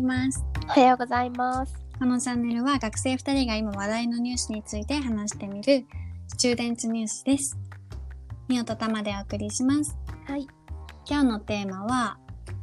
[0.00, 0.42] います。
[0.64, 1.74] おはようございます。
[1.98, 5.84] このチャンネルは学生2人が今話題のニュースについて話してみる
[6.28, 7.58] スチューデンツニュースです。
[8.48, 9.96] みおとたまでお送りします。
[10.26, 10.48] はい。
[11.06, 12.16] 今日のテーマは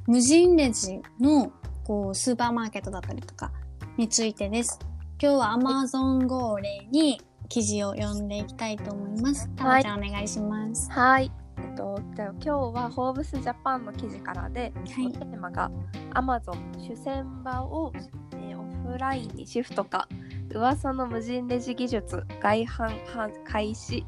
[0.07, 1.51] 無人レジの
[1.83, 3.51] こうスーパーマーケットだったりとか
[3.97, 4.79] についてです。
[5.21, 9.47] 今日は Amazon を例に記事を読んでいきたいと思います。
[9.55, 10.89] たまちゃんお願いします。
[10.89, 11.31] はい。
[11.59, 15.71] えっと、じゃあ今日はホーブスジャパンの記事からで、はいテーマが
[16.13, 17.91] Amazon 主戦場を、
[18.33, 18.57] えー
[18.87, 20.07] オフラインにシフトか
[20.53, 24.05] 噂の無人レジ技術外販販開始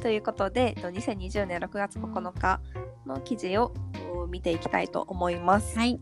[0.00, 2.60] ということで、えっと2020年6月9日
[3.06, 3.74] の記事を
[4.14, 5.78] お見ていきたいと思います。
[5.78, 6.00] はい。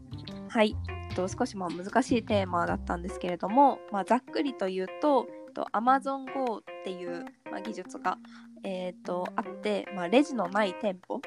[0.48, 0.77] はい、
[1.10, 8.19] えっと少しまあ難しいテーマだったんですけれども、まあ、ざっくりと言うと、えっと Amazon Go っていう、まあ、技術が、
[8.64, 11.20] えー、とあって、まあ、レジのない店舗を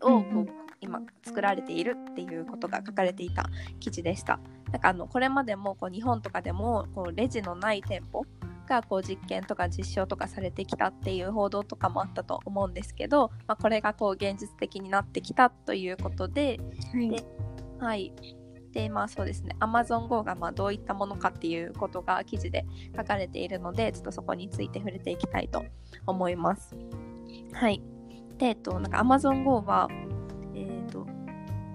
[0.00, 0.46] こう
[0.80, 3.44] 今作られているっていうことが書かれていた
[3.78, 4.40] 記事でした。
[4.72, 8.24] なんかあのこれまでもこう日本とかでもこうレジのない店舗
[8.68, 16.60] がこう実験とか実証とかされてきたっていう報道とかもあったと思うんですけど、まあ、これがこう現実的になってきたということで、
[16.92, 17.10] はい。
[17.10, 17.24] で
[17.78, 18.12] はい。
[18.72, 22.64] で、まあそうですね、Amazon Go がまあどういったものかっていうことが記事で
[22.96, 25.64] 書かれているので、ちょっとそこについて触れていきたいと
[26.06, 26.76] 思います。
[27.52, 27.82] はい。
[28.38, 29.88] で、えっと、なんか Amazon Go は、
[30.54, 31.06] えっ、と、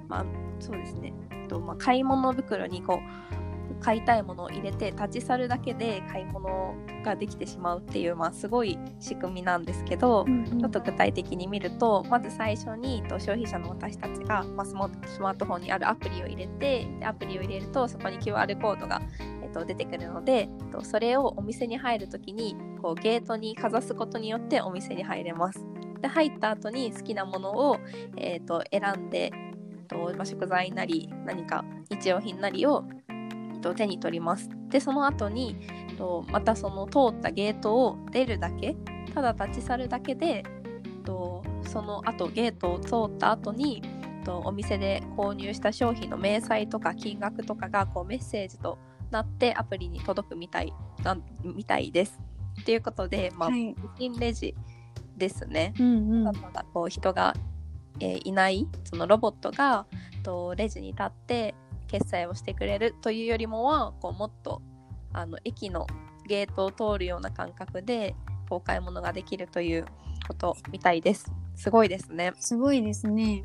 [0.07, 0.25] まあ
[0.59, 3.44] そうですね、えっとまあ、買い物袋にこう、
[3.81, 19.02] 買いたいものを入れて立ち去るだけで買い物ができてしまうっていう、まあ、すごい仕組みなんですけど、うんうんちょっと具体的に見るとまず最初にと消費者の私たちが、まあ、スマートフォンにあるアプリを入れてでアプリを入れるとそこに QR コードが、
[19.44, 25.59] えっと、出てくるので、えっと、それをお店に入るときにこうゲートにかざすことによってお店に入れます。
[26.02, 27.79] で入った後に好きなものを、
[28.17, 32.83] えっと選んで、えっとまあ、食材なり何か日用品なりを、
[33.66, 34.49] と手に取ります。
[34.69, 35.58] でその後に、
[35.97, 38.75] とまたその通ったゲートを出るだけ
[39.13, 40.44] ただ立ち去るだけで、
[41.03, 43.81] と、その後ゲートを通った後に、
[44.23, 48.78] と、お店で購入した商品の明細とか金額とかがこうメッセージと
[49.09, 50.73] なってアプリに届くみたい
[51.03, 52.19] なんみたいです。
[52.66, 53.73] ということで、まあはい。
[53.73, 54.53] 無人レジ
[55.18, 55.73] ですね。
[55.79, 56.34] うんうん。
[56.34, 57.34] ただこう人が、
[58.00, 59.88] えーいないそのロボットが
[60.22, 61.56] とレジに立って
[62.00, 64.61] 決済をしてくれるというよりもはこうもっと
[65.13, 65.88] あの駅の
[66.28, 68.16] ゲートを通るような感覚で
[68.50, 69.85] こう買い物ができるという
[70.28, 71.31] ことみたいです。
[71.56, 72.33] すごいですね。
[72.38, 73.44] すごいですね。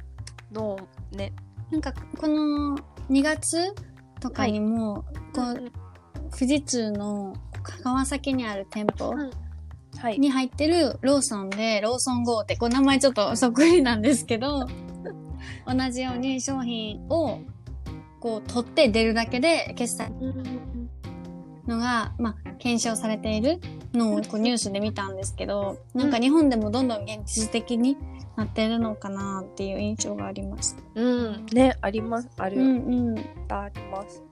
[0.50, 0.76] ど
[1.12, 1.32] うね？
[1.70, 2.76] なんかこの
[3.08, 3.72] 2月
[4.18, 5.70] とかにも、こう
[6.36, 7.34] 富士通の
[7.84, 9.14] 川崎にある店舗。
[10.16, 14.66] に入ってるローソンでローソン GO ってこう名前ちょっとそっくりなんですけど
[15.68, 17.40] 同じように商品を
[18.20, 20.12] こう取って出るだけで決済
[21.66, 23.60] のが、まあ、検証されている
[23.94, 27.96] のをこうニュースで見たんですけどなんか日本でもどんどん現実的に
[28.36, 30.76] なってるのかなっていう印象があります。
[30.94, 31.46] うん。
[31.52, 32.28] ね、あります。
[32.38, 32.56] ある。
[32.56, 34.22] うんうんあります。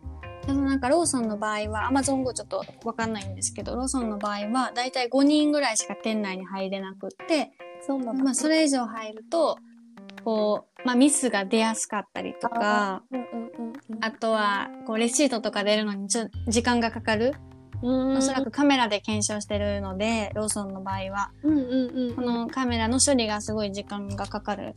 [0.46, 7.50] ただなんかローソンの場合は Amazon Go ちょっとわかんないんですけどローソンの場合はだいたい5人ぐらいしか店内に入れなくって、
[7.86, 7.98] そう。
[7.98, 9.58] まあ、それ以上入ると
[10.24, 13.02] こう、まあ、ミスが出やすかったりとか。
[14.00, 17.34] あとはこうレシートとか出るのにちょ時間がかかる
[17.82, 21.30] うんおそらくカメラで検証してるのでローソンの場合は。
[21.42, 24.74] このカメラの処理がすごい時間がかかる。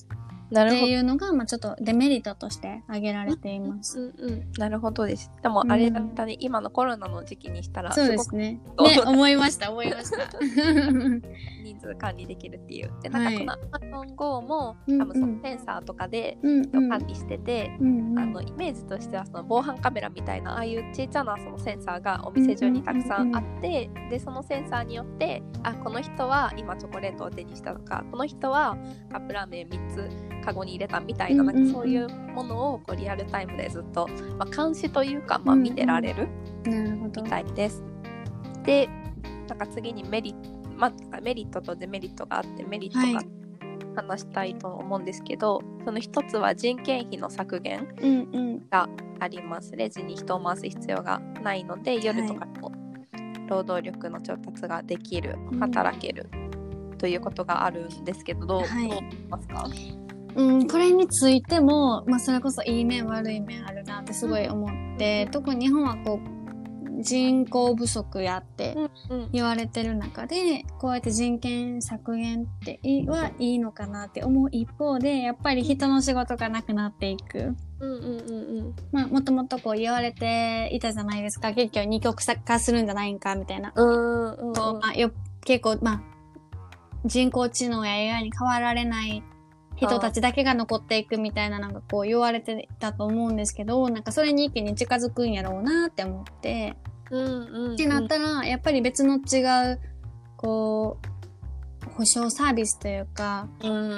[0.52, 4.14] っていうのが、まあ、ちょっとデメリットとして挙げられています。
[4.18, 5.32] うんうん、なるほどです。
[5.42, 8.52] でもあれだったね、今のコロナの時期にしたらそうすごくですね。
[8.52, 10.18] ね、思いました、思いました。
[11.64, 12.92] 人数管理できるっていう。
[13.02, 28.78] で、はいなんかこの Amazon Go も、うん多分そのセンサーとかでうんうん管理してて、うんうんあのイメージとしてはその防犯カメラみたいなああいう小さなそのセンサーがお店中にたくさんあって、でそのセンサーによってあこの人は今チョコレートを手にしたとかこの人は
[29.12, 30.10] カップラーメン3つ
[30.42, 34.08] カゴに入れたみたいな,、なんかそういうものをこうリアルタイムでずっと、
[34.38, 36.28] まあ、監視というか、まあ、見てられる
[36.66, 37.12] み。
[37.30, 37.84] たいです。
[38.64, 38.90] で
[39.48, 43.42] なんか次にメリット、まあ、メリットとデメリットがあってメリットがはい
[43.96, 47.88] 話したいと思うんですけど、その一つは人件費の削減。
[48.70, 48.88] が
[49.20, 49.76] あります。
[49.76, 52.72] レジに人を回す必要がないので、夜とかにも
[53.48, 56.30] 労働力の調達ができる、うん働ける
[56.98, 59.68] ということがあるんですけど、どう思いますか？
[60.36, 66.42] うん、これについても、まあ、それこそいい面悪い面あるなってすごい思って、特に日本はこう
[67.02, 68.76] 人口不足やって
[69.10, 77.56] うん言われてる中で、こうやって人権削減っていいはいいのかなって思う一方で、やっぱり人の仕事がなくなっていく。
[77.80, 81.54] うんうんうんまあ、もともとこう言われていたじゃないですか。
[81.54, 83.74] 結局二極化するんじゃないんか、みたいな。
[83.76, 85.12] うんうんこうまあ、よ
[85.44, 86.02] 結構、まあ、
[87.06, 89.24] 人工知能や AI に変わられない
[89.88, 96.76] 人たちだけが残っていくみたいななんかこう言われてたと思うんですけど、なんかそれに一気に近づくんやろうなって思って、
[97.10, 99.80] うんうんってなったら、やっぱり別の違う、
[100.38, 103.48] こう、保証サービスというか、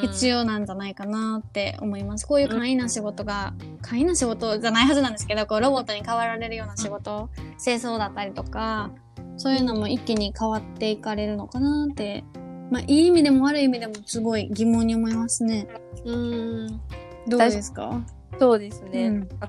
[0.02, 2.26] 必要なんじゃないかなって思います。
[2.26, 7.30] こういう簡易な仕事が、簡易な仕事じゃないはずなんですけど、こうロボットに変わられるような仕事、
[7.64, 8.92] 清掃だったりとか、
[9.38, 12.24] そういうのも一気に変わっていかれるのかなって、
[12.72, 15.68] まあいい意味でも悪い意味でもすごい疑問に思いますね。
[16.06, 16.82] うん。
[17.28, 18.02] どうですか？
[18.40, 19.30] そうですね、うん。
[19.40, 19.48] あ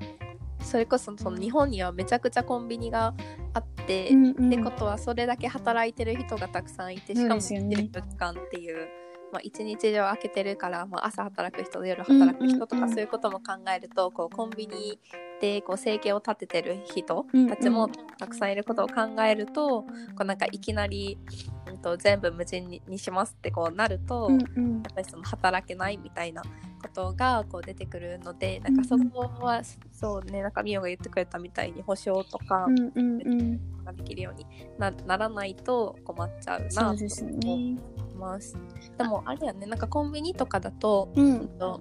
[0.61, 3.14] それこそその日本にはめちゃくちゃコンビニが
[3.52, 4.46] あって、うんうん。
[4.49, 7.76] ってことはそれだけ働いてる人がたくさんいてしかもそうですよね。
[7.76, 8.88] 24時間っていう、
[9.32, 14.99] まあ、一日中開けてるから、まあ、朝働く人と夜働く人とかそういうことも考えるとこうコンビニ
[15.40, 17.88] でこう生計を立ててる人たちも
[18.19, 19.88] たくさんいることを考えるとこ
[20.20, 21.19] うなんかいきなり、
[21.67, 24.28] うん、と全部無人ににしますってこうなると。
[24.28, 26.48] うんうんやっぱりその働けないみたいなこ
[26.92, 33.60] とがこう出てくるのでなんかそこは、そうねなんかミオが言ってくれたみたいに保証とかうんうんうん。
[33.84, 34.46] ができるように
[34.78, 37.54] なならないと困っちゃうなと思ね。
[37.54, 37.78] い
[38.19, 38.58] ます。
[38.98, 41.48] でもあれやねなんかコンビニとかだと,、うん。
[41.58, 41.81] と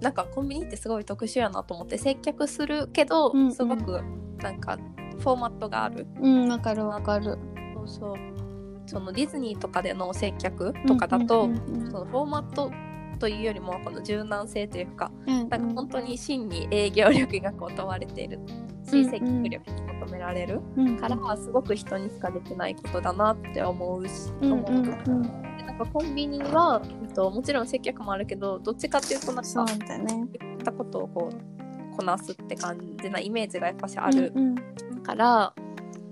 [0.00, 4.02] なんかコンビニってすごい特殊やなと思って接客するけど、うんうんすごく
[4.42, 4.78] なんか
[5.18, 6.06] フォーマットがある。
[6.20, 7.38] うん、わかるわかる。
[7.74, 8.41] そうそう
[8.86, 12.70] そのディズニーとかでの接客とかだと、うんうんうんそのフォーマット
[13.18, 18.40] というよりもこの柔軟性というかうんなんか本当に真に営業力がこう問われている
[18.84, 24.76] し、うんうん接客力が求められるうんからすごく人にしかできないことだなって思うし、うん思ううん。
[24.76, 25.22] うん。
[25.56, 30.26] でなんかコンビニは、えっと、もちろん接客もあるけどどっちかっていうとなんそうかだね。
[30.40, 34.32] 言ったことをこうこなすって感じなイメージがやっぱしある。
[34.34, 34.54] うん
[35.02, 35.52] から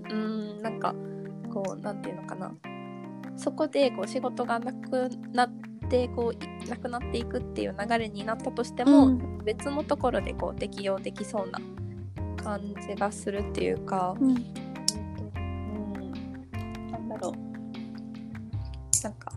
[0.05, 0.93] うーんなんか
[1.51, 2.51] こうなんていうのかな。
[3.35, 5.51] そこでこう仕事がなくなっ
[5.89, 9.41] てこういなくなっていくっていう流れになったとしても、うん。
[9.43, 11.59] 別のところでこう適用できそうな
[12.43, 14.29] 感じがするっていうか、うん。
[14.29, 14.35] うん、
[16.91, 17.33] なんだろう。
[19.03, 19.33] なんか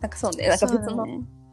[0.00, 0.48] なんかそうね。
[0.48, 1.06] なんか別の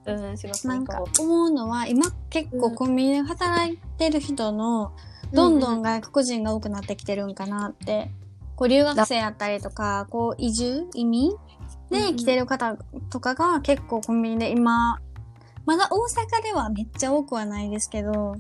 [0.05, 4.93] そうん、仕事なんか思うのは、今結構コンビニで働いてる人の、
[5.33, 8.09] どんどん外国人が多くなってきてるんかなって。
[8.57, 11.31] こう留学生やったりとか、こう移住移民
[11.89, 12.75] で来てる方
[13.09, 14.99] とかが結構コンビニで今、
[15.65, 16.07] まだ大
[16.39, 18.35] 阪ではめっちゃ多くはないですけど、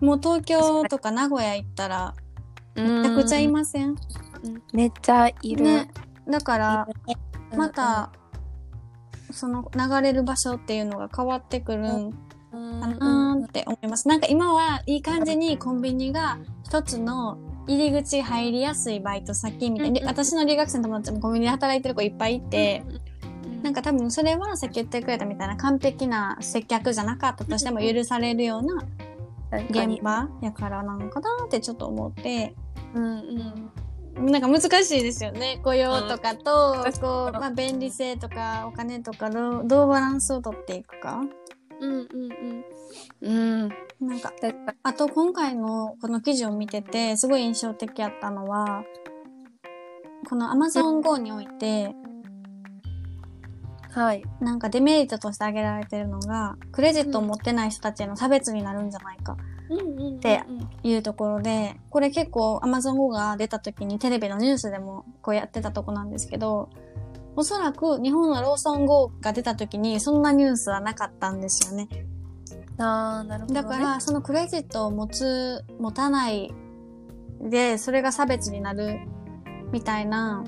[0.00, 2.14] もう東京とか名古屋行ったら
[2.76, 3.90] うんめちゃくちゃいません？
[3.90, 3.96] うん
[4.72, 5.64] めっちゃいる。
[5.64, 5.90] ね。
[6.28, 6.88] だから、
[7.52, 8.10] うんまた、
[9.30, 12.10] その流れる場所っていうのが変わってくるん
[12.52, 14.06] うんかなーって思います。
[14.08, 19.94] なんか今はいい感じにコンビニが一つの入り口入りやすいバイト先みたいな。
[19.94, 20.08] でうんうん。
[20.08, 22.84] 私の留学生の友達もコンビニで働いてる子いっぱいいて、
[23.62, 28.84] なんか多分それはさっき言ってくれたみたいな完璧な接客じゃなかったとしても許されるような
[29.68, 32.54] 現場やからなのかなってちょっと思って、
[32.94, 33.04] うん
[34.16, 34.30] うん。
[34.30, 35.60] なんか難しいですよね。
[35.62, 36.92] 雇用とかと、うん。
[37.00, 41.22] こう、まあ便利性とかお金とかどうどうバランスをとっていくか。
[41.82, 42.64] うんうん
[43.22, 43.64] うん。
[43.64, 43.68] うん。
[44.00, 44.32] なんか
[44.82, 48.84] あと今回のこの記事を見ててすごい印象的やったのは
[50.28, 51.94] この Amazon Go において
[53.90, 54.24] はい。
[54.40, 59.36] なんかデメリットとして挙げられてるのがクレジットを持ってない人たちへの差別になるんじゃないか
[60.20, 60.42] で
[60.82, 66.70] いうところでこれ結構 Amazon Go が出た時にテレビのニュースでもこうやってたとこなんですけど
[67.36, 71.88] おそらく日本のローソン GO が出た時にそんなニュースはなかったんですよね。
[72.78, 76.52] ああなるほど、ね、だから、そのクレジットを持つ、持たない
[77.40, 79.00] で、それが差別になる
[79.72, 80.44] みたいな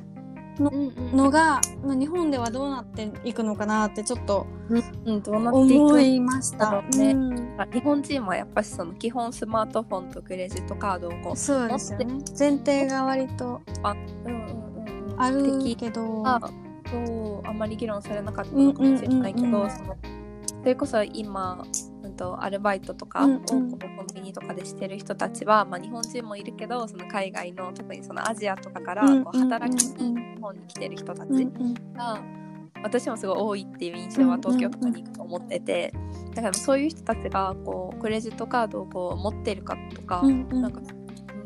[0.58, 6.82] うんうんのが、日本ではどうなっていくのかなってちょっとうんどうなっていく思いました。
[6.82, 7.10] ね。
[7.10, 7.56] うん。
[7.72, 12.06] 日本人はやっぱりその基本スマートフォンとクレジットカードをこそうですよね。
[12.38, 16.40] 前提が割とう、うんうんうんうん、ある的けど、が
[16.94, 19.70] そうあんまり議論されなかったのかもしれないけど、うんうんうんうん。
[19.70, 19.96] その
[20.60, 21.62] それこそ今、
[22.02, 23.34] うん、とアルバイトとかをうん。
[23.34, 31.74] うんこうコンビニとかでしてる人たちは、まあ、日本人もいるけどその海外の特にそのアジアとかからこう働きに日本に来てる人たちうんうん。
[31.94, 32.20] が、
[32.82, 35.94] 私もすごい多いっていう印象は東京とかに行くと思ってて、
[36.34, 40.62] だからそういう人たちがこうクレジットカードをこう持ってるかとか、うんうん。
[40.62, 41.03] なんか、うん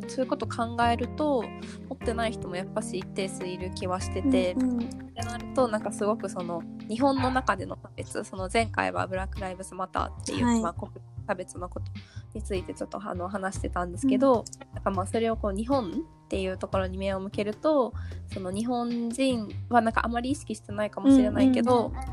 [0.08, 1.42] そういうこと考えると
[1.88, 4.78] 持ってない人もやっぱし一定数いる気はしてて、うんうん。
[4.82, 10.60] ってなるとなんかすごくその日本の中での差別その前回はブラック・ライブズ・マターっていう、はい。
[10.60, 11.86] まあ、国民差別のこと
[12.32, 15.90] についてちょっとあの話してたんですけど、なんかまあそれをこう日本
[16.24, 17.92] っていうところに目を向けると
[18.32, 22.04] その日本人はなんかあまり意識してないかもしれないけど、やっ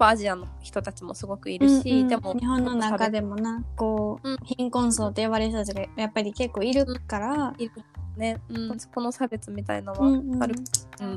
[0.00, 2.08] ぱアジアの人たちもすごくいるし、うんうん。
[2.08, 4.38] でも日本の中でもなこう、うん。
[4.44, 7.72] 貧困層って呼ばれる人たちがやっぱり結構いるから、いる
[8.16, 10.38] ね、うん、そこの差別みたいなのは、うんうん。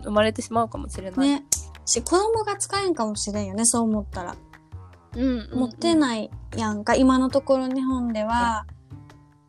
[0.02, 1.28] 生まれてしまうかもしれない。
[1.28, 1.46] ね。
[1.86, 4.36] し子供が使えんかもしれんよねそう思ったら、
[5.16, 6.96] うん持ってい、ないやんか。
[6.96, 8.66] 今のところ日本では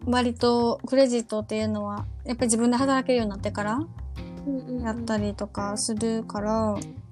[0.07, 3.75] 割とクレジットっていうのはやっぱり自分で働けるようになってから
[4.47, 4.83] うんうんうん。
[4.83, 7.03] やったりとかするから、うんそうね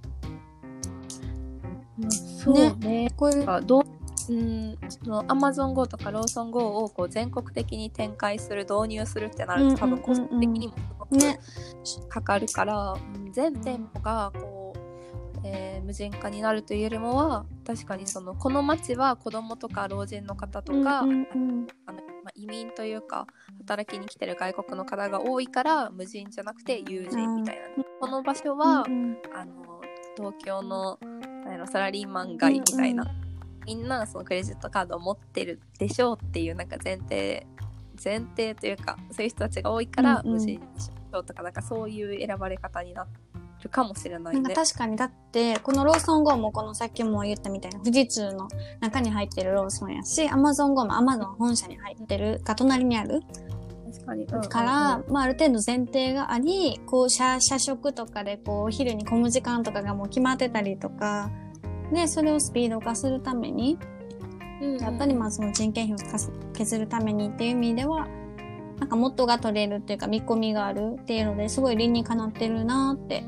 [3.16, 3.84] こういうかどう
[4.30, 11.40] うん、そのアマゾン GO とかローソン GO をこう全国的に展開する導入するってなると多分コスト的にもすごくね。
[12.08, 23.26] かかるから、うん全店舗がこう、えー無人化になるというよりもは確かにそのこの町は子供とか老人の方とか、あのまあ、移民というか
[23.58, 28.84] 働きに来てる外国の方が多いから無人じゃなくて友人みたいな、この場所は、
[29.34, 29.80] あの
[30.16, 30.98] 東京の
[31.52, 33.32] なんやろサラリーマン街みたいな、うん
[33.64, 37.46] みんなそのクレジットカードを持ってるでしょうっていうなんか前提
[38.02, 40.32] 前提というかそういう人たちが多いからうんうん。
[40.32, 43.06] 無人にしようとかなんかそういう選ばれ方にな
[43.62, 44.54] るかもしれないなんかね。
[44.56, 48.48] 確かにだってこのローソン GO もこのさっきも言ったみたいな富士通の
[48.80, 53.20] 中に入ってるローソンやしアマゾン GO もアマゾン本社に入ってるが隣にある
[54.04, 61.30] 確かから、まあ、ある程度前提がありこう社社食とかでこうお昼に混む時間とかがもう決まってたりとか
[61.92, 63.78] でそれをスピード化するために
[64.60, 64.78] うんうん。
[64.78, 66.18] やっぱりまあその人件費を
[66.52, 68.08] 削るためにっていう意味では
[68.78, 73.24] なんか元が取れるっていうか見込みがあるっていうのですごい理にかなってるなって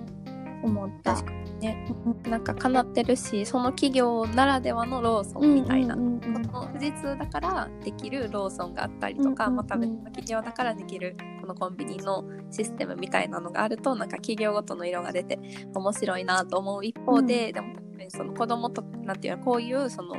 [0.62, 1.14] 思った。
[1.14, 1.94] 確かにね。
[2.25, 6.14] なんかかなってるしその企業ならではのローソンみたいな、うんうん
[6.54, 9.64] の富士通だからできるローソンがあったりとか、うんうんうん。
[9.64, 15.38] また別の企業だからできるこのコンビニのシステムみたいなのがあるとなんか企業ごとの色が出て
[15.75, 20.19] 面白いなと思う一方で、でも確かにその子供となんていうのこういうそのえ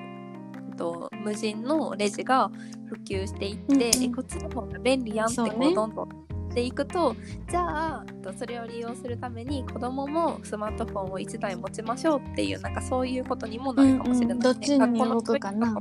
[0.74, 2.50] っと無人のレジが
[2.88, 5.72] 普及していって、うんこっちの方が便利やんってこそうね。
[5.72, 6.10] うどんどん
[6.52, 7.16] していくと
[7.50, 14.36] じゃあえっとそれを利用するために子供もスマートフォンを1台持ちましょうっていうなんかそういうことにもなるかもしれない、ね。
[14.36, 14.40] うんうん。
[14.40, 15.74] どっちに動くかな。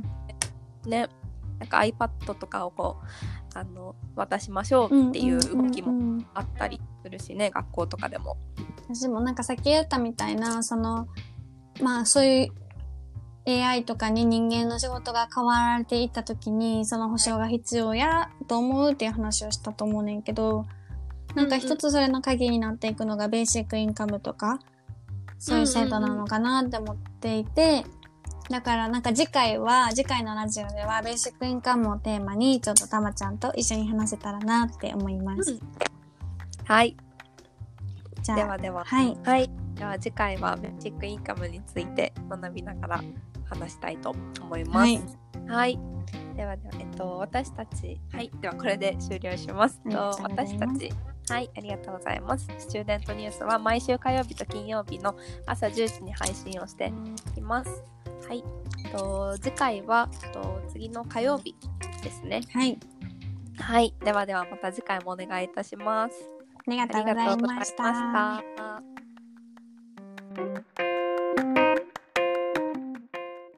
[0.85, 1.07] ね
[1.59, 6.17] なんか iPad とかをこうあの渡しましょうっていう動きもうんうんうん。
[6.17, 8.35] うんあったりするしね、学校とかでも。
[8.89, 11.07] 私もなんかさっき言ったみたいなその
[11.81, 12.51] まあそういう
[13.47, 20.65] AI とかに人間の仕事が変わられていった時にその保証が必要やと思うっていう話をしたと思うねんけど
[21.35, 24.59] なんか一つそれの鍵になっていくのがベーシックインカムとか
[25.37, 27.83] そういう制度なのかなって思っていて、
[28.49, 35.59] だからなんか次回は次回のラジオではベーシックインカムをテーマにちょっとたまちゃんと一緒に話せたらなって思います。
[36.63, 36.95] はい。
[38.25, 38.83] じゃあではでは。
[38.83, 39.17] はい。
[39.23, 39.51] はい。
[39.75, 43.03] では次回はベーシックインカムについて学びながら
[43.47, 44.77] 話したいと思います。
[44.77, 45.01] はい。
[45.47, 45.79] はい。
[46.35, 48.31] ではでは、えっと、私たち、はい。
[48.41, 49.79] では、これで終了します。
[49.89, 50.91] と私たち、
[51.29, 51.49] はい。
[51.55, 52.47] ありがとうございます。
[52.57, 55.15] スチューデントニュースは毎週火曜日と金曜日の
[55.45, 56.91] 朝10時に配信をして
[57.37, 57.83] います。
[58.27, 58.43] はい。
[58.91, 61.55] と、次回は、と、次の火曜日
[62.01, 62.41] ですね。
[62.51, 62.79] はい。
[63.59, 63.93] はい。
[64.03, 66.34] ではでは、また次回もお願いいたします。
[66.67, 67.75] ありがとうございまし。
[67.75, 68.43] た。